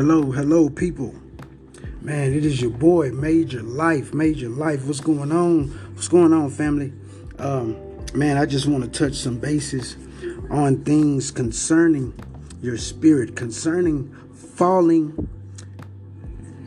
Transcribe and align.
Hello, 0.00 0.30
hello, 0.30 0.70
people. 0.70 1.14
Man, 2.00 2.32
it 2.32 2.46
is 2.46 2.62
your 2.62 2.70
boy, 2.70 3.10
Major 3.10 3.60
Life, 3.60 4.14
Major 4.14 4.48
Life. 4.48 4.86
What's 4.86 5.00
going 5.00 5.30
on? 5.30 5.64
What's 5.92 6.08
going 6.08 6.32
on, 6.32 6.48
family? 6.48 6.94
Um, 7.38 7.76
man, 8.14 8.38
I 8.38 8.46
just 8.46 8.64
want 8.66 8.82
to 8.82 8.88
touch 8.88 9.12
some 9.12 9.36
bases 9.36 9.98
on 10.48 10.84
things 10.84 11.30
concerning 11.30 12.14
your 12.62 12.78
spirit, 12.78 13.36
concerning 13.36 14.10
falling 14.54 15.28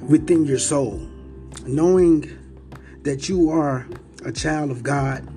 within 0.08 0.46
your 0.46 0.60
soul, 0.60 1.00
knowing 1.66 2.38
that 3.02 3.30
you 3.30 3.50
are 3.50 3.88
a 4.24 4.32
child 4.32 4.70
of 4.70 4.84
God, 4.84 5.28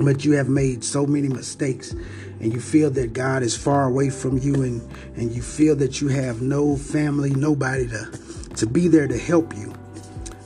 but 0.00 0.24
you 0.24 0.32
have 0.32 0.48
made 0.48 0.82
so 0.84 1.06
many 1.06 1.28
mistakes 1.28 1.92
and 2.40 2.52
you 2.52 2.60
feel 2.60 2.90
that 2.90 3.12
God 3.12 3.42
is 3.42 3.56
far 3.56 3.84
away 3.84 4.10
from 4.10 4.38
you 4.38 4.62
and, 4.62 4.80
and 5.16 5.32
you 5.32 5.42
feel 5.42 5.76
that 5.76 6.00
you 6.00 6.08
have 6.08 6.42
no 6.42 6.76
family, 6.76 7.30
nobody 7.30 7.88
to, 7.88 8.10
to 8.56 8.66
be 8.66 8.88
there 8.88 9.06
to 9.06 9.18
help 9.18 9.54
you. 9.56 9.72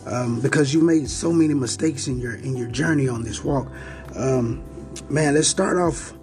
Um, 0.07 0.41
because 0.41 0.73
you 0.73 0.83
made 0.83 1.11
so 1.11 1.33
many 1.33 1.52
mistakes 1.52 2.07
in 2.07 2.21
your 2.21 2.37
in 2.37 2.57
your 2.57 2.69
journey 2.69 3.09
on 3.09 3.24
this 3.24 3.43
walk. 3.43 3.73
Um, 4.15 4.62
man, 5.11 5.35
let's 5.35 5.49
start 5.49 5.79
off 5.79 6.15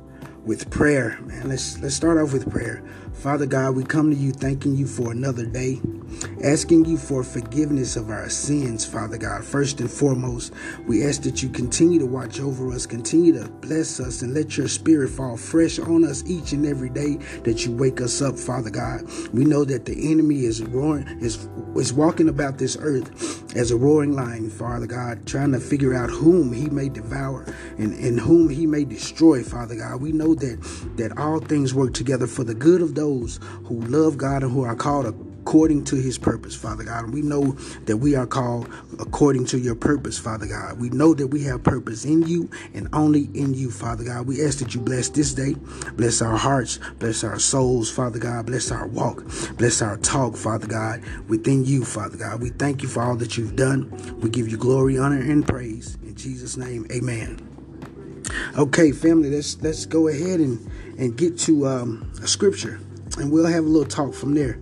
with 0.46 0.70
prayer, 0.70 1.20
man. 1.24 1.50
Let's 1.50 1.78
let's 1.80 1.94
start 1.94 2.18
off 2.18 2.32
with 2.32 2.50
prayer. 2.50 2.82
Father 3.14 3.46
God, 3.46 3.76
we 3.76 3.84
come 3.84 4.10
to 4.10 4.16
you 4.16 4.32
thanking 4.32 4.76
you 4.76 4.88
for 4.88 5.12
another 5.12 5.46
day, 5.46 5.82
asking 6.44 6.86
you 6.86 6.98
for 6.98 7.24
forgiveness 7.24 7.96
of 7.96 8.10
our 8.10 8.30
sins, 8.30 8.86
Father 8.86 9.18
God. 9.18 9.44
First 9.44 9.80
and 9.80 9.90
foremost, 9.90 10.54
we 10.86 11.06
ask 11.06 11.22
that 11.24 11.42
you 11.42 11.50
continue 11.50 12.00
to 12.00 12.06
watch 12.06 12.40
over 12.40 12.72
us, 12.72 12.86
continue 12.86 13.34
to 13.34 13.50
bless 13.50 14.00
us, 14.00 14.22
and 14.22 14.34
let 14.34 14.58
your 14.58 14.68
spirit 14.68 15.10
fall 15.10 15.38
fresh 15.38 15.80
on 15.80 16.04
us 16.04 16.24
each 16.26 16.52
and 16.52 16.66
every 16.66 16.90
day 16.90 17.18
that 17.44 17.66
you 17.66 17.72
wake 17.72 18.02
us 18.02 18.22
up, 18.22 18.38
Father 18.38 18.70
God. 18.70 19.02
We 19.34 19.46
know 19.46 19.64
that 19.66 19.86
the 19.86 20.12
enemy 20.12 20.46
is 20.46 20.62
roaring, 20.64 21.08
is 21.22 21.48
is 21.76 21.94
walking 21.94 22.30
about 22.30 22.58
this 22.58 22.78
earth 22.80 23.56
as 23.56 23.72
a 23.72 23.78
roaring 23.78 24.14
lion, 24.14 24.50
Father 24.50 24.86
God, 24.88 25.26
trying 25.26 25.52
to 25.54 25.60
figure 25.60 25.94
out 25.94 26.10
whom 26.10 26.54
he 26.54 26.70
may 26.70 26.90
devour 26.90 27.46
and, 27.78 27.94
and 27.94 28.20
whom 28.20 28.50
he 28.50 28.68
may 28.68 28.86
destroy, 28.86 29.44
Father 29.44 29.76
God. 29.76 30.02
We 30.02 30.12
know 30.12 30.36
that 30.36 30.60
that 30.98 31.18
all 31.18 31.40
things 31.40 31.74
work 31.74 31.94
together 31.94 32.28
for 32.28 32.44
the 32.44 32.54
good 32.54 32.82
of 32.82 32.96
those 32.96 33.40
who 33.66 33.82
love 33.82 34.18
God 34.18 34.44
and 34.44 34.52
who 34.52 34.64
are 34.64 34.76
called 34.76 35.06
according 35.44 35.84
to 35.84 35.98
his 35.98 36.18
purpose, 36.18 36.56
Father 36.56 36.86
God. 36.86 37.04
And 37.04 37.14
we 37.14 37.22
know 37.22 37.52
that 37.84 37.98
we 37.98 38.16
are 38.16 38.26
called 38.26 38.70
according 38.98 39.46
to 39.48 39.60
your 39.60 39.76
purpose, 39.76 40.18
Father 40.18 40.46
God. 40.46 40.80
We 40.80 40.90
know 40.90 41.14
that 41.14 41.28
we 41.28 41.44
have 41.44 41.64
purpose 41.64 42.06
in 42.06 42.24
you 42.24 42.50
and 42.74 42.88
only 42.94 43.30
in 43.34 43.54
you, 43.54 43.70
Father 43.70 44.06
God. 44.06 44.26
We 44.26 44.42
ask 44.46 44.60
that 44.60 44.74
you 44.74 44.80
bless 44.80 45.10
this 45.10 45.34
day, 45.34 45.56
bless 45.96 46.22
our 46.22 46.38
hearts, 46.38 46.80
bless 46.98 47.26
our 47.26 47.40
souls, 47.40 47.92
Father 47.92 48.20
God. 48.20 48.46
Bless 48.46 48.72
our 48.72 48.88
walk, 48.88 49.26
bless 49.58 49.82
our 49.82 49.98
talk, 49.98 50.38
Father 50.38 50.68
God, 50.68 51.04
within 51.28 51.66
you, 51.66 51.84
Father 51.84 52.16
God. 52.16 52.42
We 52.42 52.50
thank 52.50 52.82
you 52.82 52.88
for 52.88 53.04
all 53.04 53.18
that 53.18 53.38
you've 53.38 53.58
done. 53.58 53.92
We 54.22 54.30
give 54.30 54.48
you 54.48 54.56
glory, 54.56 54.98
honor, 54.98 55.20
and 55.20 55.46
praise. 55.46 55.98
In 56.04 56.16
Jesus' 56.16 56.56
name, 56.56 56.88
amen. 56.90 57.46
Okay, 58.58 58.94
family, 58.94 59.30
let's 59.30 59.62
let's 59.62 59.86
go 59.86 60.08
ahead 60.08 60.40
and, 60.40 60.72
and 60.98 61.18
get 61.18 61.38
to 61.40 61.68
um, 61.68 62.10
a 62.22 62.28
scripture 62.28 62.80
and 63.18 63.32
we'll 63.32 63.46
have 63.46 63.66
a 63.66 63.68
little 63.68 63.88
talk 63.88 64.14
from 64.14 64.34
there. 64.34 64.58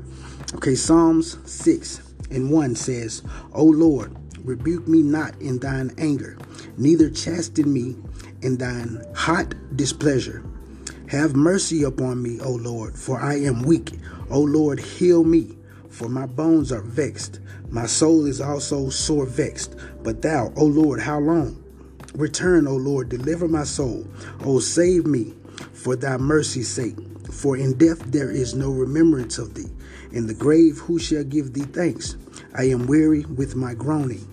Okay, 0.53 0.75
Psalms 0.75 1.37
6 1.49 2.01
and 2.29 2.51
1 2.51 2.75
says, 2.75 3.23
O 3.53 3.63
Lord, 3.63 4.13
rebuke 4.43 4.85
me 4.85 5.01
not 5.01 5.33
in 5.41 5.59
thine 5.59 5.91
anger, 5.97 6.37
neither 6.77 7.09
chasten 7.09 7.71
me 7.71 7.95
in 8.41 8.57
thine 8.57 9.01
hot 9.15 9.53
displeasure. 9.77 10.43
Have 11.07 11.37
mercy 11.37 11.83
upon 11.83 12.21
me, 12.21 12.41
O 12.41 12.51
Lord, 12.51 12.97
for 12.97 13.17
I 13.17 13.35
am 13.35 13.63
weak. 13.63 13.93
O 14.29 14.41
Lord, 14.41 14.79
heal 14.79 15.23
me, 15.23 15.57
for 15.89 16.09
my 16.09 16.25
bones 16.25 16.71
are 16.73 16.81
vexed. 16.81 17.39
My 17.69 17.85
soul 17.85 18.25
is 18.25 18.41
also 18.41 18.89
sore 18.89 19.25
vexed. 19.25 19.75
But 20.03 20.21
thou, 20.21 20.51
O 20.57 20.65
Lord, 20.65 20.99
how 20.99 21.19
long? 21.19 21.63
Return, 22.13 22.67
O 22.67 22.75
Lord, 22.75 23.07
deliver 23.07 23.47
my 23.47 23.63
soul. 23.63 24.05
O 24.43 24.59
save 24.59 25.05
me 25.05 25.33
for 25.73 25.95
thy 25.95 26.17
mercy's 26.17 26.67
sake. 26.67 26.97
For 27.31 27.57
in 27.57 27.77
death 27.77 27.99
there 28.11 28.29
is 28.29 28.53
no 28.53 28.69
remembrance 28.69 29.37
of 29.37 29.55
thee. 29.55 29.69
In 30.11 30.27
the 30.27 30.33
grave 30.33 30.77
who 30.77 30.99
shall 30.99 31.23
give 31.23 31.53
thee 31.53 31.61
thanks? 31.61 32.17
I 32.53 32.65
am 32.65 32.85
weary 32.85 33.25
with 33.25 33.55
my 33.55 33.73
groaning. 33.73 34.27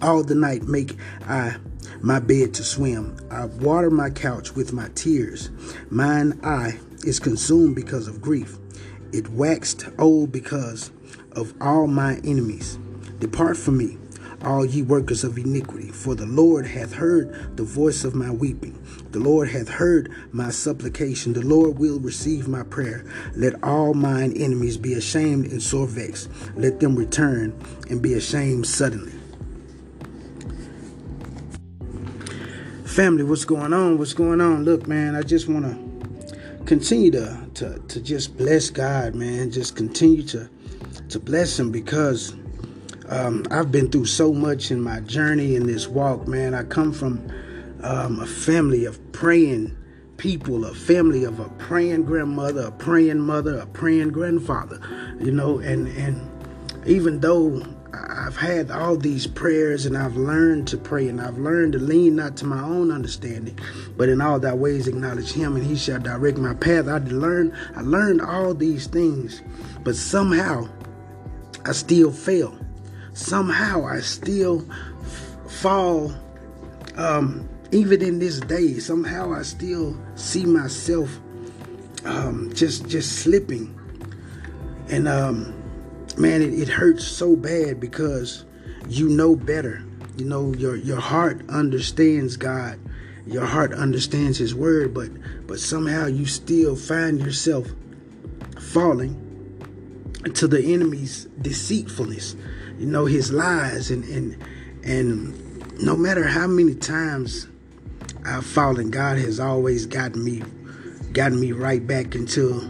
All 0.00 0.22
the 0.22 0.34
night 0.34 0.64
make 0.64 0.96
I 1.26 1.56
my 2.00 2.18
bed 2.18 2.54
to 2.54 2.64
swim. 2.64 3.16
I 3.30 3.46
water 3.46 3.90
my 3.90 4.10
couch 4.10 4.54
with 4.54 4.72
my 4.72 4.88
tears. 4.94 5.50
Mine 5.90 6.38
eye 6.42 6.78
is 7.04 7.20
consumed 7.20 7.74
because 7.76 8.08
of 8.08 8.20
grief. 8.20 8.58
It 9.12 9.28
waxed 9.30 9.88
old 9.98 10.32
because 10.32 10.90
of 11.32 11.54
all 11.60 11.86
my 11.86 12.16
enemies. 12.24 12.78
Depart 13.18 13.56
from 13.56 13.78
me, 13.78 13.98
all 14.44 14.64
ye 14.64 14.82
workers 14.82 15.24
of 15.24 15.38
iniquity. 15.38 15.88
For 15.88 16.14
the 16.14 16.26
Lord 16.26 16.66
hath 16.66 16.92
heard 16.92 17.56
the 17.56 17.62
voice 17.62 18.04
of 18.04 18.14
my 18.14 18.30
weeping. 18.30 18.78
The 19.10 19.20
Lord 19.20 19.48
hath 19.48 19.68
heard 19.68 20.10
my 20.32 20.50
supplication. 20.50 21.32
The 21.32 21.46
Lord 21.46 21.78
will 21.78 21.98
receive 22.00 22.48
my 22.48 22.62
prayer. 22.62 23.04
Let 23.34 23.62
all 23.62 23.94
mine 23.94 24.32
enemies 24.36 24.76
be 24.76 24.94
ashamed 24.94 25.46
and 25.46 25.62
sore 25.62 25.86
vexed. 25.86 26.30
Let 26.56 26.80
them 26.80 26.96
return 26.96 27.58
and 27.90 28.02
be 28.02 28.14
ashamed 28.14 28.66
suddenly. 28.66 29.12
Family, 32.84 33.24
what's 33.24 33.46
going 33.46 33.72
on? 33.72 33.96
What's 33.98 34.12
going 34.12 34.40
on? 34.40 34.64
Look, 34.64 34.86
man, 34.86 35.14
I 35.14 35.22
just 35.22 35.48
want 35.48 35.64
to 35.64 36.64
continue 36.66 37.10
to, 37.10 37.48
to 37.54 37.78
to 37.88 38.00
just 38.00 38.36
bless 38.36 38.70
God, 38.70 39.14
man. 39.14 39.50
Just 39.50 39.76
continue 39.76 40.22
to 40.24 40.48
to 41.08 41.18
bless 41.18 41.58
him 41.58 41.70
because 41.70 42.34
um, 43.12 43.46
I've 43.50 43.70
been 43.70 43.90
through 43.90 44.06
so 44.06 44.32
much 44.32 44.70
in 44.70 44.80
my 44.80 45.00
journey 45.00 45.54
in 45.54 45.66
this 45.66 45.86
walk, 45.86 46.26
man. 46.26 46.54
I 46.54 46.62
come 46.62 46.92
from 46.92 47.30
um, 47.82 48.18
a 48.20 48.26
family 48.26 48.86
of 48.86 49.12
praying 49.12 49.76
people, 50.16 50.64
a 50.64 50.72
family 50.72 51.24
of 51.24 51.38
a 51.38 51.50
praying 51.50 52.04
grandmother, 52.04 52.62
a 52.68 52.72
praying 52.72 53.18
mother, 53.18 53.58
a 53.58 53.66
praying 53.66 54.12
grandfather, 54.12 54.80
you 55.20 55.30
know, 55.30 55.58
and 55.58 55.88
and 55.88 56.26
even 56.86 57.20
though 57.20 57.62
I've 57.92 58.36
had 58.36 58.70
all 58.70 58.96
these 58.96 59.26
prayers 59.26 59.84
and 59.84 59.94
I've 59.94 60.16
learned 60.16 60.66
to 60.68 60.78
pray 60.78 61.08
and 61.08 61.20
I've 61.20 61.36
learned 61.36 61.74
to 61.74 61.78
lean 61.78 62.16
not 62.16 62.38
to 62.38 62.46
my 62.46 62.62
own 62.62 62.90
understanding, 62.90 63.58
but 63.94 64.08
in 64.08 64.22
all 64.22 64.40
thy 64.40 64.54
ways 64.54 64.88
acknowledge 64.88 65.34
him 65.34 65.56
and 65.56 65.66
he 65.66 65.76
shall 65.76 66.00
direct 66.00 66.38
my 66.38 66.54
path. 66.54 66.88
I 66.88 66.96
learned 66.96 67.52
I 67.76 67.82
learned 67.82 68.22
all 68.22 68.54
these 68.54 68.86
things, 68.86 69.42
but 69.84 69.96
somehow 69.96 70.66
I 71.66 71.72
still 71.72 72.10
fail 72.10 72.56
somehow 73.12 73.86
I 73.86 74.00
still 74.00 74.66
f- 75.00 75.36
fall. 75.50 76.12
Um, 76.96 77.48
even 77.70 78.02
in 78.02 78.18
this 78.18 78.40
day, 78.40 78.78
somehow 78.78 79.32
I 79.32 79.42
still 79.42 79.96
see 80.14 80.44
myself 80.44 81.18
um, 82.04 82.52
just 82.52 82.88
just 82.88 83.20
slipping, 83.20 83.78
and 84.88 85.08
um, 85.08 85.54
man, 86.18 86.42
it, 86.42 86.52
it 86.52 86.68
hurts 86.68 87.06
so 87.06 87.36
bad 87.36 87.80
because 87.80 88.44
you 88.88 89.08
know 89.08 89.36
better. 89.36 89.84
You 90.18 90.26
know 90.26 90.52
your 90.54 90.76
your 90.76 91.00
heart 91.00 91.42
understands 91.48 92.36
God, 92.36 92.78
your 93.26 93.46
heart 93.46 93.72
understands 93.72 94.36
His 94.38 94.54
word, 94.54 94.92
but 94.92 95.10
but 95.46 95.58
somehow 95.58 96.06
you 96.06 96.26
still 96.26 96.76
find 96.76 97.20
yourself 97.20 97.68
falling 98.60 99.18
to 100.34 100.46
the 100.46 100.62
enemy's 100.72 101.24
deceitfulness 101.40 102.36
you 102.78 102.86
know 102.86 103.04
his 103.04 103.32
lies 103.32 103.90
and 103.90 104.04
and 104.04 104.44
and 104.84 105.82
no 105.82 105.96
matter 105.96 106.24
how 106.26 106.46
many 106.46 106.74
times 106.74 107.48
I've 108.24 108.46
fallen, 108.46 108.90
God 108.90 109.18
has 109.18 109.40
always 109.40 109.86
gotten 109.86 110.22
me 110.24 110.42
gotten 111.12 111.38
me 111.40 111.52
right 111.52 111.84
back 111.84 112.14
into 112.14 112.60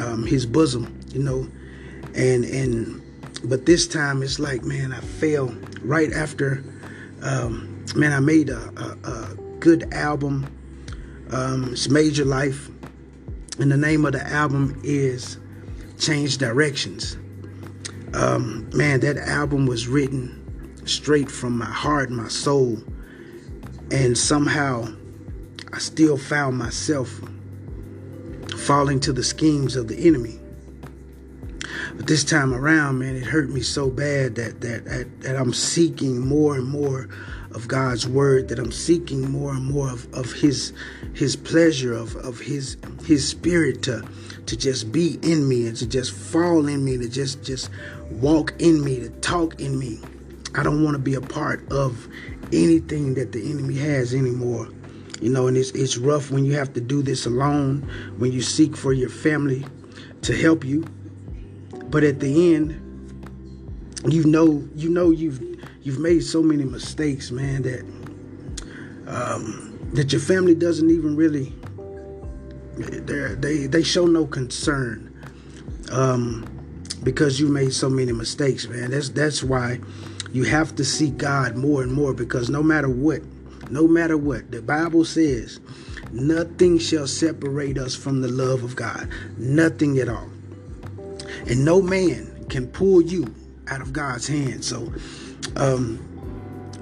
um, 0.00 0.24
his 0.26 0.46
bosom, 0.46 0.98
you 1.12 1.22
know. 1.22 1.48
And 2.14 2.44
and 2.44 3.02
but 3.44 3.66
this 3.66 3.86
time 3.86 4.22
it's 4.22 4.38
like, 4.38 4.62
man, 4.64 4.92
I 4.92 5.00
fell 5.00 5.54
right 5.82 6.12
after 6.12 6.64
um, 7.22 7.84
man, 7.96 8.12
I 8.12 8.20
made 8.20 8.50
a, 8.50 8.58
a, 8.76 9.10
a 9.10 9.34
good 9.60 9.92
album. 9.94 10.46
Um, 11.30 11.72
it's 11.72 11.88
Major 11.88 12.24
Life. 12.24 12.68
And 13.58 13.70
the 13.70 13.76
name 13.76 14.04
of 14.04 14.12
the 14.12 14.26
album 14.26 14.80
is 14.84 15.38
Change 15.98 16.38
Directions. 16.38 17.16
Um, 18.14 18.70
man, 18.72 19.00
that 19.00 19.16
album 19.16 19.66
was 19.66 19.88
written 19.88 20.40
straight 20.86 21.28
from 21.28 21.58
my 21.58 21.64
heart, 21.64 22.10
my 22.10 22.28
soul, 22.28 22.78
and 23.90 24.16
somehow 24.16 24.86
I 25.72 25.78
still 25.78 26.16
found 26.16 26.56
myself 26.56 27.20
falling 28.56 29.00
to 29.00 29.12
the 29.12 29.24
schemes 29.24 29.74
of 29.74 29.88
the 29.88 30.06
enemy. 30.06 30.38
But 31.96 32.06
this 32.06 32.22
time 32.22 32.54
around, 32.54 33.00
man, 33.00 33.16
it 33.16 33.24
hurt 33.24 33.50
me 33.50 33.62
so 33.62 33.90
bad 33.90 34.36
that 34.36 34.60
that 34.60 34.84
that, 34.84 35.20
that 35.22 35.36
I'm 35.36 35.52
seeking 35.52 36.20
more 36.20 36.54
and 36.54 36.68
more 36.68 37.08
of 37.54 37.68
God's 37.68 38.06
word, 38.06 38.48
that 38.48 38.58
I'm 38.58 38.72
seeking 38.72 39.30
more 39.30 39.52
and 39.52 39.64
more 39.64 39.90
of, 39.90 40.12
of 40.12 40.32
his 40.32 40.72
his 41.14 41.36
pleasure, 41.36 41.94
of, 41.94 42.16
of 42.16 42.40
his 42.40 42.76
his 43.06 43.26
spirit 43.26 43.82
to 43.84 44.06
to 44.46 44.56
just 44.56 44.92
be 44.92 45.18
in 45.22 45.48
me 45.48 45.66
and 45.66 45.76
to 45.76 45.86
just 45.86 46.12
fall 46.12 46.66
in 46.66 46.84
me, 46.84 46.98
to 46.98 47.08
just 47.08 47.42
just 47.42 47.70
walk 48.10 48.54
in 48.58 48.84
me, 48.84 49.00
to 49.00 49.08
talk 49.20 49.60
in 49.60 49.78
me. 49.78 50.00
I 50.54 50.62
don't 50.62 50.84
want 50.84 50.94
to 50.94 51.00
be 51.00 51.14
a 51.14 51.20
part 51.20 51.70
of 51.72 52.08
anything 52.52 53.14
that 53.14 53.32
the 53.32 53.50
enemy 53.50 53.74
has 53.76 54.14
anymore. 54.14 54.68
You 55.20 55.30
know, 55.30 55.46
and 55.46 55.56
it's 55.56 55.70
it's 55.70 55.96
rough 55.96 56.30
when 56.30 56.44
you 56.44 56.54
have 56.54 56.72
to 56.74 56.80
do 56.80 57.02
this 57.02 57.24
alone, 57.24 57.88
when 58.18 58.32
you 58.32 58.42
seek 58.42 58.76
for 58.76 58.92
your 58.92 59.08
family 59.08 59.64
to 60.22 60.36
help 60.36 60.64
you. 60.64 60.84
But 61.86 62.02
at 62.02 62.20
the 62.20 62.54
end, 62.54 62.80
you 64.08 64.24
know, 64.24 64.68
you 64.74 64.90
know 64.90 65.10
you've 65.10 65.53
you've 65.84 66.00
made 66.00 66.24
so 66.24 66.42
many 66.42 66.64
mistakes, 66.64 67.30
man, 67.30 67.62
that 67.62 67.80
um, 69.06 69.78
that 69.92 70.10
your 70.12 70.20
family 70.20 70.54
doesn't 70.54 70.90
even 70.90 71.14
really 71.14 71.52
they 72.76 73.66
they 73.66 73.82
show 73.82 74.06
no 74.06 74.26
concern 74.26 75.14
um, 75.92 76.44
because 77.04 77.38
you 77.38 77.48
made 77.48 77.72
so 77.72 77.88
many 77.88 78.12
mistakes, 78.12 78.66
man. 78.66 78.90
That's 78.90 79.10
that's 79.10 79.44
why 79.44 79.78
you 80.32 80.42
have 80.44 80.74
to 80.76 80.84
seek 80.84 81.16
God 81.18 81.56
more 81.56 81.82
and 81.82 81.92
more 81.92 82.12
because 82.12 82.50
no 82.50 82.62
matter 82.62 82.88
what, 82.88 83.22
no 83.70 83.86
matter 83.86 84.16
what, 84.16 84.50
the 84.50 84.62
Bible 84.62 85.04
says, 85.04 85.60
nothing 86.10 86.78
shall 86.78 87.06
separate 87.06 87.78
us 87.78 87.94
from 87.94 88.20
the 88.20 88.28
love 88.28 88.64
of 88.64 88.74
God. 88.74 89.08
Nothing 89.36 89.98
at 89.98 90.08
all. 90.08 90.30
And 91.46 91.64
no 91.64 91.80
man 91.80 92.46
can 92.48 92.66
pull 92.66 93.02
you 93.02 93.32
out 93.68 93.80
of 93.80 93.92
God's 93.92 94.26
hand. 94.26 94.64
So, 94.64 94.92
um, 95.56 95.98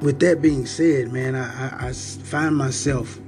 with 0.01 0.21
that 0.21 0.43
being 0.43 0.67
said, 0.67 1.13
man, 1.13 1.35
I, 1.35 1.87
I, 1.87 1.89
I 1.89 1.93
find 1.93 2.57
myself 2.57 3.19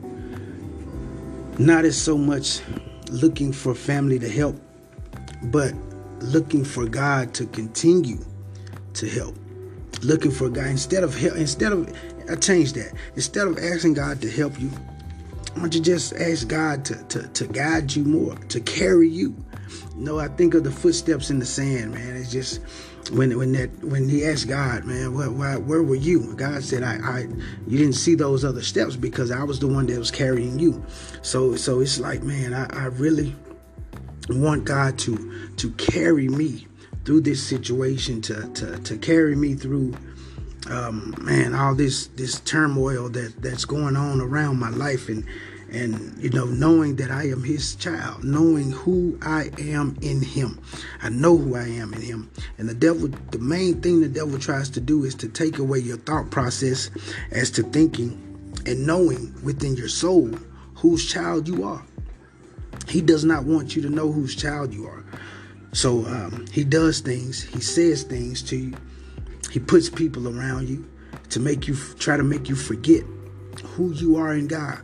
not 1.58 1.84
as 1.84 2.00
so 2.00 2.18
much 2.18 2.60
looking 3.10 3.52
for 3.52 3.74
family 3.74 4.18
to 4.18 4.28
help, 4.28 4.60
but 5.44 5.72
looking 6.20 6.64
for 6.64 6.86
God 6.86 7.34
to 7.34 7.46
continue 7.46 8.24
to 8.94 9.08
help. 9.08 9.36
Looking 10.02 10.30
for 10.30 10.48
God 10.48 10.66
instead 10.66 11.04
of 11.04 11.16
help, 11.16 11.36
instead 11.36 11.72
of 11.72 11.92
I 12.30 12.36
changed 12.36 12.74
that. 12.76 12.92
Instead 13.16 13.46
of 13.46 13.58
asking 13.58 13.94
God 13.94 14.20
to 14.22 14.30
help 14.30 14.58
you, 14.60 14.68
why 14.68 15.62
don't 15.62 15.74
you 15.74 15.80
just 15.80 16.14
ask 16.14 16.48
God 16.48 16.84
to, 16.86 17.02
to, 17.04 17.28
to 17.28 17.46
guide 17.46 17.94
you 17.94 18.04
more, 18.04 18.34
to 18.34 18.60
carry 18.60 19.08
you? 19.08 19.36
You 19.96 20.04
know, 20.04 20.18
I 20.18 20.28
think 20.28 20.54
of 20.54 20.64
the 20.64 20.70
footsteps 20.70 21.30
in 21.30 21.38
the 21.38 21.46
sand, 21.46 21.92
man. 21.92 22.16
It's 22.16 22.32
just 22.32 22.60
when 23.12 23.36
when 23.36 23.52
that 23.52 23.70
when 23.84 24.08
he 24.08 24.24
asked 24.24 24.48
God, 24.48 24.84
man, 24.84 25.14
where, 25.14 25.30
where, 25.30 25.58
where 25.58 25.82
were 25.82 25.94
you? 25.94 26.34
God 26.34 26.62
said, 26.62 26.82
I, 26.82 26.96
I 26.96 27.18
you 27.66 27.78
didn't 27.78 27.94
see 27.94 28.14
those 28.14 28.44
other 28.44 28.62
steps 28.62 28.96
because 28.96 29.30
I 29.30 29.42
was 29.44 29.58
the 29.58 29.68
one 29.68 29.86
that 29.86 29.98
was 29.98 30.10
carrying 30.10 30.58
you. 30.58 30.84
So 31.22 31.56
so 31.56 31.80
it's 31.80 31.98
like, 31.98 32.22
man, 32.22 32.54
I, 32.54 32.66
I 32.72 32.86
really 32.86 33.34
want 34.28 34.64
God 34.64 34.98
to 35.00 35.50
to 35.56 35.70
carry 35.72 36.28
me 36.28 36.66
through 37.04 37.20
this 37.20 37.42
situation, 37.46 38.22
to 38.22 38.48
to 38.54 38.78
to 38.78 38.96
carry 38.96 39.36
me 39.36 39.54
through 39.54 39.94
um, 40.70 41.14
man, 41.20 41.54
all 41.54 41.74
this 41.74 42.06
this 42.08 42.40
turmoil 42.40 43.08
that 43.10 43.34
that's 43.42 43.64
going 43.64 43.96
on 43.96 44.20
around 44.20 44.58
my 44.58 44.70
life 44.70 45.08
and 45.08 45.26
and 45.74 46.16
you 46.22 46.30
know 46.30 46.44
knowing 46.44 46.94
that 46.96 47.10
i 47.10 47.24
am 47.24 47.42
his 47.42 47.74
child 47.74 48.22
knowing 48.22 48.70
who 48.70 49.18
i 49.22 49.50
am 49.58 49.96
in 50.00 50.22
him. 50.22 50.60
I 51.02 51.08
know 51.08 51.36
who 51.36 51.56
i 51.56 51.66
am 51.66 51.92
in 51.94 52.00
him. 52.00 52.30
And 52.58 52.68
the 52.68 52.74
devil 52.74 53.08
the 53.30 53.38
main 53.38 53.80
thing 53.80 54.00
the 54.00 54.08
devil 54.08 54.38
tries 54.38 54.70
to 54.70 54.80
do 54.80 55.04
is 55.04 55.14
to 55.16 55.28
take 55.28 55.58
away 55.58 55.80
your 55.80 55.96
thought 55.96 56.30
process 56.30 56.90
as 57.32 57.50
to 57.52 57.62
thinking 57.62 58.12
and 58.66 58.86
knowing 58.86 59.34
within 59.42 59.74
your 59.76 59.88
soul 59.88 60.30
whose 60.76 61.10
child 61.10 61.48
you 61.48 61.64
are. 61.64 61.84
He 62.88 63.00
does 63.00 63.24
not 63.24 63.44
want 63.44 63.74
you 63.74 63.82
to 63.82 63.90
know 63.90 64.12
whose 64.12 64.36
child 64.36 64.72
you 64.72 64.86
are. 64.86 65.04
So 65.72 66.06
um, 66.06 66.46
he 66.52 66.62
does 66.62 67.00
things 67.00 67.42
he 67.42 67.60
says 67.60 68.04
things 68.04 68.42
to 68.44 68.56
you. 68.56 68.74
He 69.50 69.58
puts 69.58 69.90
people 69.90 70.28
around 70.28 70.68
you 70.68 70.88
to 71.30 71.40
make 71.40 71.66
you 71.66 71.74
try 71.98 72.16
to 72.16 72.22
make 72.22 72.48
you 72.48 72.54
forget 72.54 73.02
who 73.62 73.92
you 73.92 74.16
are 74.16 74.34
in 74.34 74.46
god 74.46 74.83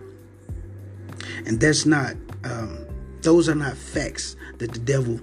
and 1.47 1.61
that's 1.61 1.87
not, 1.87 2.15
um, 2.45 2.87
those 3.23 3.49
are 3.49 3.55
not 3.55 3.77
facts 3.77 4.37
that 4.59 4.73
the 4.73 4.79
devil 4.79 5.21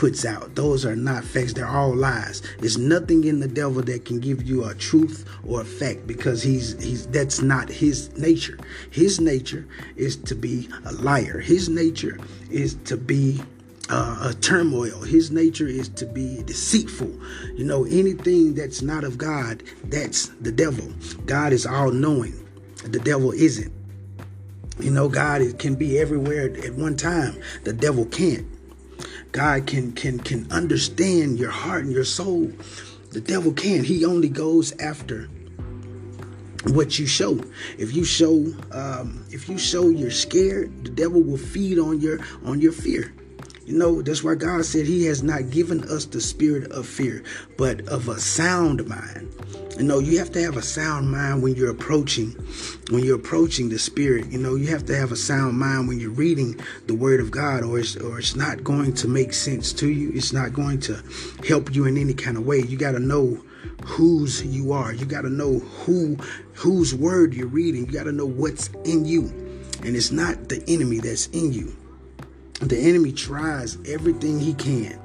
puts 0.00 0.24
out. 0.24 0.54
Those 0.54 0.86
are 0.86 0.96
not 0.96 1.24
facts. 1.24 1.52
They're 1.52 1.68
all 1.68 1.94
lies. 1.94 2.40
There's 2.58 2.78
nothing 2.78 3.24
in 3.24 3.40
the 3.40 3.46
devil 3.46 3.82
that 3.82 4.06
can 4.06 4.18
give 4.18 4.42
you 4.42 4.64
a 4.64 4.74
truth 4.74 5.28
or 5.46 5.60
a 5.60 5.64
fact 5.64 6.06
because 6.06 6.42
he's 6.42 6.82
he's 6.82 7.06
that's 7.08 7.42
not 7.42 7.68
his 7.68 8.16
nature. 8.16 8.58
His 8.90 9.20
nature 9.20 9.66
is 9.96 10.16
to 10.16 10.34
be 10.34 10.70
a 10.86 10.92
liar. 10.92 11.38
His 11.38 11.68
nature 11.68 12.18
is 12.50 12.76
to 12.86 12.96
be 12.96 13.42
uh, 13.90 14.30
a 14.30 14.34
turmoil. 14.40 15.02
His 15.02 15.30
nature 15.30 15.68
is 15.68 15.90
to 15.90 16.06
be 16.06 16.42
deceitful. 16.44 17.12
You 17.56 17.64
know, 17.64 17.84
anything 17.84 18.54
that's 18.54 18.80
not 18.80 19.04
of 19.04 19.18
God, 19.18 19.62
that's 19.84 20.28
the 20.40 20.52
devil. 20.52 20.90
God 21.26 21.52
is 21.52 21.66
all 21.66 21.90
knowing. 21.90 22.48
The 22.84 23.00
devil 23.00 23.32
isn't. 23.32 23.70
You 24.82 24.90
know, 24.90 25.08
God 25.08 25.42
can 25.58 25.74
be 25.74 25.98
everywhere 25.98 26.50
at 26.64 26.74
one 26.74 26.96
time. 26.96 27.40
The 27.64 27.72
devil 27.72 28.06
can't. 28.06 28.46
God 29.32 29.66
can 29.66 29.92
can 29.92 30.18
can 30.18 30.50
understand 30.50 31.38
your 31.38 31.50
heart 31.50 31.84
and 31.84 31.92
your 31.92 32.04
soul. 32.04 32.50
The 33.10 33.20
devil 33.20 33.52
can't. 33.52 33.84
He 33.84 34.04
only 34.04 34.28
goes 34.28 34.72
after 34.80 35.28
what 36.68 36.98
you 36.98 37.06
show. 37.06 37.40
If 37.78 37.94
you 37.94 38.04
show 38.04 38.46
um, 38.72 39.24
if 39.30 39.48
you 39.48 39.58
show 39.58 39.88
you're 39.88 40.10
scared, 40.10 40.84
the 40.84 40.90
devil 40.90 41.22
will 41.22 41.38
feed 41.38 41.78
on 41.78 42.00
your 42.00 42.20
on 42.44 42.60
your 42.60 42.72
fear. 42.72 43.12
You 43.70 43.78
know, 43.78 44.02
that's 44.02 44.24
why 44.24 44.34
God 44.34 44.64
said 44.64 44.84
He 44.84 45.04
has 45.04 45.22
not 45.22 45.50
given 45.50 45.88
us 45.88 46.04
the 46.04 46.20
spirit 46.20 46.72
of 46.72 46.86
fear, 46.86 47.22
but 47.56 47.86
of 47.86 48.08
a 48.08 48.18
sound 48.18 48.84
mind. 48.88 49.32
You 49.78 49.84
know, 49.84 50.00
you 50.00 50.18
have 50.18 50.32
to 50.32 50.42
have 50.42 50.56
a 50.56 50.62
sound 50.62 51.08
mind 51.08 51.40
when 51.40 51.54
you're 51.54 51.70
approaching, 51.70 52.32
when 52.90 53.04
you're 53.04 53.14
approaching 53.14 53.68
the 53.68 53.78
spirit. 53.78 54.26
You 54.26 54.38
know, 54.38 54.56
you 54.56 54.66
have 54.70 54.86
to 54.86 54.96
have 54.96 55.12
a 55.12 55.16
sound 55.16 55.56
mind 55.56 55.86
when 55.86 56.00
you're 56.00 56.10
reading 56.10 56.60
the 56.88 56.96
Word 56.96 57.20
of 57.20 57.30
God, 57.30 57.62
or 57.62 57.78
it's 57.78 57.94
or 57.94 58.18
it's 58.18 58.34
not 58.34 58.64
going 58.64 58.92
to 58.94 59.06
make 59.06 59.32
sense 59.32 59.72
to 59.74 59.88
you. 59.88 60.10
It's 60.14 60.32
not 60.32 60.52
going 60.52 60.80
to 60.80 61.00
help 61.46 61.72
you 61.72 61.84
in 61.84 61.96
any 61.96 62.12
kind 62.12 62.36
of 62.36 62.44
way. 62.44 62.58
You 62.58 62.76
got 62.76 62.92
to 62.92 62.98
know 62.98 63.40
whose 63.84 64.44
you 64.44 64.72
are. 64.72 64.92
You 64.92 65.06
got 65.06 65.22
to 65.22 65.30
know 65.30 65.60
who 65.60 66.16
whose 66.54 66.92
word 66.92 67.34
you're 67.34 67.46
reading. 67.46 67.86
You 67.86 67.92
got 67.92 68.04
to 68.04 68.12
know 68.12 68.26
what's 68.26 68.66
in 68.84 69.04
you, 69.04 69.26
and 69.84 69.94
it's 69.94 70.10
not 70.10 70.48
the 70.48 70.60
enemy 70.66 70.98
that's 70.98 71.28
in 71.28 71.52
you. 71.52 71.76
The 72.60 72.78
enemy 72.78 73.12
tries 73.12 73.78
everything 73.88 74.38
he 74.38 74.54
can. 74.54 75.00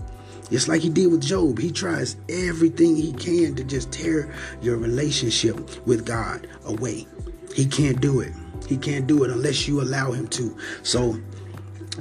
Just 0.49 0.67
like 0.67 0.81
he 0.81 0.89
did 0.89 1.07
with 1.07 1.21
Job, 1.21 1.57
he 1.57 1.71
tries 1.71 2.17
everything 2.29 2.95
he 2.95 3.13
can 3.13 3.55
to 3.55 3.63
just 3.63 3.91
tear 3.91 4.31
your 4.61 4.77
relationship 4.77 5.85
with 5.87 6.05
God 6.05 6.47
away. 6.65 7.07
He 7.55 7.65
can't 7.65 7.99
do 8.01 8.19
it. 8.19 8.33
He 8.67 8.77
can't 8.77 9.07
do 9.07 9.23
it 9.23 9.31
unless 9.31 9.67
you 9.67 9.81
allow 9.81 10.11
him 10.11 10.27
to. 10.29 10.57
So, 10.83 11.19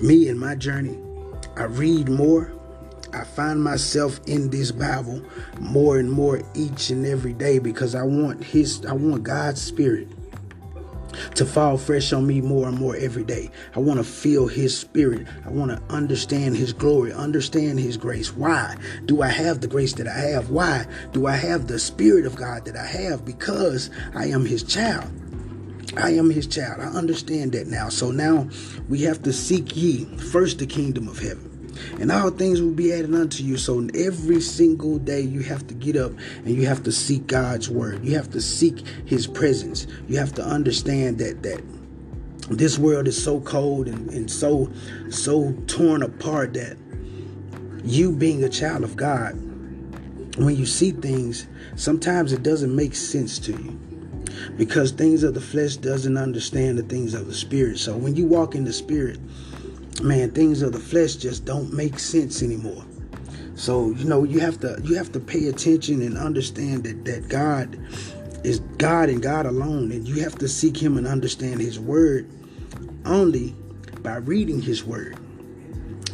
me 0.02 0.28
and 0.28 0.38
my 0.38 0.56
journey, 0.56 0.98
I 1.56 1.64
read 1.64 2.08
more. 2.08 2.52
I 3.12 3.22
find 3.22 3.62
myself 3.62 4.18
in 4.26 4.50
this 4.50 4.72
Bible 4.72 5.22
more 5.60 5.98
and 5.98 6.10
more 6.10 6.42
each 6.54 6.90
and 6.90 7.06
every 7.06 7.32
day 7.32 7.60
because 7.60 7.94
I 7.94 8.02
want 8.02 8.42
his 8.42 8.84
I 8.86 8.92
want 8.92 9.22
God's 9.22 9.62
spirit 9.62 10.08
to 11.34 11.46
fall 11.46 11.76
fresh 11.76 12.12
on 12.12 12.26
me 12.26 12.40
more 12.40 12.68
and 12.68 12.78
more 12.78 12.96
every 12.96 13.24
day. 13.24 13.50
I 13.74 13.80
want 13.80 13.98
to 13.98 14.04
feel 14.04 14.46
His 14.46 14.76
Spirit. 14.76 15.26
I 15.44 15.50
want 15.50 15.70
to 15.70 15.94
understand 15.94 16.56
His 16.56 16.72
glory, 16.72 17.12
understand 17.12 17.80
His 17.80 17.96
grace. 17.96 18.34
Why 18.34 18.76
do 19.06 19.22
I 19.22 19.28
have 19.28 19.60
the 19.60 19.68
grace 19.68 19.92
that 19.94 20.08
I 20.08 20.18
have? 20.18 20.50
Why 20.50 20.86
do 21.12 21.26
I 21.26 21.36
have 21.36 21.66
the 21.66 21.78
Spirit 21.78 22.26
of 22.26 22.36
God 22.36 22.64
that 22.66 22.76
I 22.76 22.86
have? 22.86 23.24
Because 23.24 23.90
I 24.14 24.26
am 24.26 24.44
His 24.44 24.62
child. 24.62 25.10
I 25.96 26.10
am 26.10 26.28
his 26.28 26.48
child. 26.48 26.80
I 26.80 26.86
understand 26.86 27.52
that 27.52 27.68
now. 27.68 27.88
So 27.88 28.10
now 28.10 28.48
we 28.88 29.02
have 29.02 29.22
to 29.22 29.32
seek 29.32 29.76
ye 29.76 30.06
first 30.16 30.58
the 30.58 30.66
kingdom 30.66 31.06
of 31.06 31.20
heaven 31.20 31.53
and 32.00 32.10
all 32.10 32.30
things 32.30 32.60
will 32.60 32.72
be 32.72 32.92
added 32.92 33.14
unto 33.14 33.42
you. 33.42 33.56
So 33.56 33.86
every 33.94 34.40
single 34.40 34.98
day 34.98 35.20
you 35.20 35.40
have 35.40 35.66
to 35.68 35.74
get 35.74 35.96
up 35.96 36.12
and 36.44 36.48
you 36.48 36.66
have 36.66 36.82
to 36.84 36.92
seek 36.92 37.26
God's 37.26 37.68
word. 37.68 38.04
You 38.04 38.14
have 38.16 38.30
to 38.30 38.40
seek 38.40 38.86
his 39.06 39.26
presence. 39.26 39.86
You 40.08 40.18
have 40.18 40.34
to 40.34 40.44
understand 40.44 41.18
that 41.18 41.42
that 41.42 41.62
this 42.50 42.78
world 42.78 43.08
is 43.08 43.22
so 43.22 43.40
cold 43.40 43.88
and, 43.88 44.10
and 44.10 44.30
so 44.30 44.70
so 45.10 45.52
torn 45.66 46.02
apart 46.02 46.54
that 46.54 46.76
you 47.84 48.12
being 48.12 48.42
a 48.44 48.48
child 48.48 48.82
of 48.82 48.96
God, 48.96 49.32
when 50.36 50.56
you 50.56 50.66
see 50.66 50.90
things, 50.90 51.46
sometimes 51.76 52.32
it 52.32 52.42
doesn't 52.42 52.74
make 52.74 52.94
sense 52.94 53.38
to 53.40 53.52
you 53.52 53.78
because 54.56 54.90
things 54.90 55.22
of 55.22 55.34
the 55.34 55.40
flesh 55.40 55.76
doesn't 55.76 56.16
understand 56.16 56.78
the 56.78 56.82
things 56.82 57.14
of 57.14 57.26
the 57.26 57.34
spirit. 57.34 57.78
So 57.78 57.96
when 57.96 58.16
you 58.16 58.26
walk 58.26 58.54
in 58.54 58.64
the 58.64 58.72
spirit, 58.72 59.18
man, 60.02 60.30
things 60.30 60.62
of 60.62 60.72
the 60.72 60.80
flesh 60.80 61.16
just 61.16 61.44
don't 61.44 61.72
make 61.72 61.98
sense 61.98 62.42
anymore. 62.42 62.84
So 63.54 63.90
you 63.90 64.04
know 64.04 64.24
you 64.24 64.40
have 64.40 64.60
to 64.60 64.80
you 64.82 64.96
have 64.96 65.12
to 65.12 65.20
pay 65.20 65.48
attention 65.48 66.02
and 66.02 66.18
understand 66.18 66.84
that 66.84 67.04
that 67.04 67.28
God 67.28 67.78
is 68.44 68.60
God 68.78 69.08
and 69.08 69.22
God 69.22 69.46
alone. 69.46 69.92
And 69.92 70.06
you 70.06 70.22
have 70.22 70.36
to 70.38 70.48
seek 70.48 70.76
Him 70.76 70.98
and 70.98 71.06
understand 71.06 71.60
His 71.60 71.78
Word 71.78 72.28
only 73.04 73.54
by 74.02 74.16
reading 74.16 74.60
His 74.60 74.84
Word. 74.84 75.18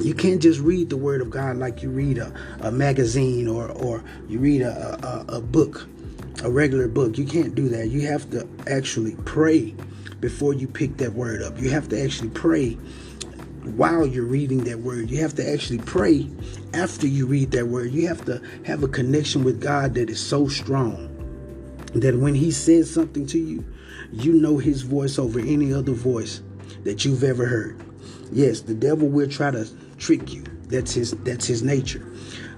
You 0.00 0.14
can't 0.14 0.40
just 0.40 0.60
read 0.60 0.88
the 0.88 0.96
Word 0.96 1.20
of 1.20 1.30
God 1.30 1.56
like 1.56 1.82
you 1.82 1.90
read 1.90 2.18
a, 2.18 2.32
a 2.60 2.70
magazine 2.70 3.48
or, 3.48 3.70
or 3.70 4.02
you 4.28 4.38
read 4.38 4.62
a, 4.62 5.26
a, 5.28 5.36
a 5.36 5.40
book, 5.40 5.86
a 6.42 6.50
regular 6.50 6.88
book. 6.88 7.18
You 7.18 7.26
can't 7.26 7.54
do 7.54 7.68
that. 7.70 7.88
You 7.88 8.06
have 8.06 8.30
to 8.30 8.48
actually 8.66 9.16
pray 9.24 9.74
before 10.20 10.54
you 10.54 10.68
pick 10.68 10.96
that 10.98 11.12
word 11.12 11.42
up. 11.42 11.58
You 11.60 11.70
have 11.70 11.88
to 11.90 12.02
actually 12.02 12.30
pray 12.30 12.78
while 13.76 14.06
you're 14.06 14.24
reading 14.24 14.64
that 14.64 14.80
word. 14.80 15.10
You 15.10 15.20
have 15.20 15.34
to 15.36 15.52
actually 15.52 15.78
pray 15.78 16.28
after 16.74 17.06
you 17.06 17.26
read 17.26 17.50
that 17.52 17.66
word. 17.66 17.92
You 17.92 18.08
have 18.08 18.24
to 18.26 18.42
have 18.64 18.82
a 18.82 18.88
connection 18.88 19.44
with 19.44 19.60
God 19.60 19.94
that 19.94 20.10
is 20.10 20.20
so 20.20 20.48
strong 20.48 21.08
that 21.94 22.18
when 22.18 22.34
He 22.34 22.50
says 22.50 22.90
something 22.90 23.26
to 23.26 23.38
you, 23.38 23.64
you 24.12 24.32
know 24.32 24.58
His 24.58 24.82
voice 24.82 25.18
over 25.18 25.40
any 25.40 25.72
other 25.72 25.92
voice 25.92 26.42
that 26.84 27.04
you've 27.04 27.24
ever 27.24 27.46
heard. 27.46 27.80
Yes, 28.32 28.60
the 28.60 28.74
devil 28.74 29.08
will 29.08 29.28
try 29.28 29.50
to 29.50 29.68
trick 29.98 30.32
you. 30.32 30.44
That's 30.66 30.94
his 30.94 31.10
that's 31.10 31.46
his 31.46 31.62
nature. 31.62 32.06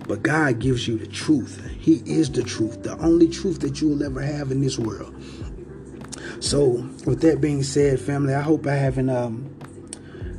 But 0.07 0.23
God 0.23 0.59
gives 0.59 0.87
you 0.87 0.99
the 0.99 1.07
truth. 1.07 1.65
He 1.79 2.03
is 2.05 2.31
the 2.31 2.43
truth, 2.43 2.83
the 2.83 2.97
only 2.99 3.29
truth 3.29 3.61
that 3.61 3.81
you 3.81 3.89
will 3.89 4.03
ever 4.03 4.21
have 4.21 4.51
in 4.51 4.61
this 4.61 4.79
world. 4.79 5.15
So, 6.41 6.89
with 7.07 7.21
that 7.21 7.41
being 7.41 7.63
said, 7.63 8.01
family, 8.01 8.35
I 8.35 8.41
hope 8.41 8.67
I 8.67 8.75
haven't 8.75 9.09
um, 9.09 9.55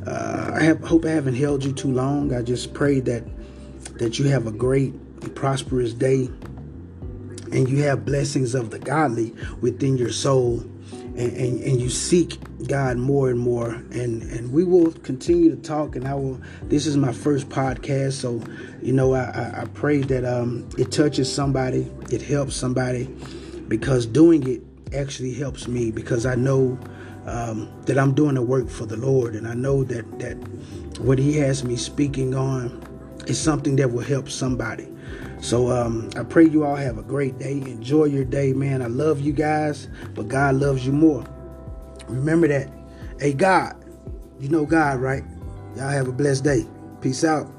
uh, 0.05 0.51
I 0.53 0.63
have, 0.63 0.81
hope 0.81 1.05
I 1.05 1.09
haven't 1.09 1.35
held 1.35 1.63
you 1.63 1.73
too 1.73 1.91
long. 1.91 2.33
I 2.33 2.41
just 2.41 2.73
pray 2.73 2.99
that 3.01 3.23
that 3.99 4.17
you 4.17 4.25
have 4.25 4.47
a 4.47 4.51
great 4.51 4.93
prosperous 5.35 5.93
day 5.93 6.29
and 7.51 7.69
you 7.69 7.83
have 7.83 8.05
blessings 8.05 8.55
of 8.55 8.71
the 8.71 8.79
godly 8.79 9.33
within 9.61 9.97
your 9.97 10.11
soul 10.11 10.59
and, 11.15 11.31
and, 11.37 11.61
and, 11.61 11.79
you 11.79 11.89
seek 11.89 12.39
God 12.67 12.97
more 12.97 13.29
and 13.29 13.39
more 13.39 13.69
and 13.69 14.23
and 14.23 14.51
we 14.51 14.63
will 14.63 14.91
continue 14.91 15.55
to 15.55 15.61
talk 15.61 15.95
and 15.95 16.07
I 16.07 16.15
will 16.15 16.41
this 16.63 16.87
is 16.87 16.97
my 16.97 17.11
first 17.13 17.49
podcast 17.49 18.13
so 18.13 18.41
you 18.81 18.93
know 18.93 19.13
I, 19.13 19.61
I 19.61 19.65
pray 19.73 20.01
that 20.01 20.25
um 20.25 20.67
it 20.77 20.91
touches 20.91 21.31
somebody 21.31 21.91
it 22.09 22.21
helps 22.21 22.55
somebody 22.55 23.05
because 23.67 24.05
doing 24.07 24.47
it 24.47 24.61
actually 24.93 25.33
helps 25.33 25.67
me 25.67 25.91
because 25.91 26.25
I 26.25 26.35
know 26.35 26.79
um, 27.25 27.71
that 27.85 27.97
I'm 27.97 28.13
doing 28.13 28.35
the 28.35 28.41
work 28.41 28.69
for 28.69 28.85
the 28.85 28.97
Lord, 28.97 29.35
and 29.35 29.47
I 29.47 29.53
know 29.53 29.83
that 29.85 30.19
that 30.19 30.35
what 30.99 31.17
He 31.19 31.37
has 31.37 31.63
me 31.63 31.75
speaking 31.75 32.35
on 32.35 32.81
is 33.27 33.39
something 33.39 33.75
that 33.77 33.91
will 33.91 34.03
help 34.03 34.29
somebody. 34.29 34.87
So 35.41 35.69
um, 35.69 36.09
I 36.15 36.23
pray 36.23 36.45
you 36.45 36.63
all 36.63 36.75
have 36.75 36.97
a 36.97 37.03
great 37.03 37.37
day. 37.37 37.53
Enjoy 37.53 38.05
your 38.05 38.23
day, 38.23 38.53
man. 38.53 38.81
I 38.81 38.87
love 38.87 39.19
you 39.19 39.33
guys, 39.33 39.89
but 40.15 40.27
God 40.27 40.55
loves 40.55 40.85
you 40.85 40.93
more. 40.93 41.25
Remember 42.07 42.47
that. 42.47 42.69
Hey, 43.19 43.33
God, 43.33 43.75
you 44.39 44.49
know 44.49 44.65
God, 44.65 44.99
right? 44.99 45.23
Y'all 45.75 45.89
have 45.89 46.07
a 46.07 46.11
blessed 46.11 46.43
day. 46.43 46.65
Peace 47.01 47.23
out. 47.23 47.51